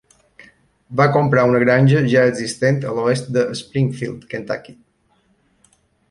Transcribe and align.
Va 1.01 1.05
comprar 1.17 1.41
una 1.49 1.59
granja 1.63 2.01
ja 2.13 2.23
existent 2.29 2.79
a 2.91 2.95
l'oest 2.99 3.29
de 3.35 3.43
Springfield, 3.59 4.25
Kentucky. 4.31 4.75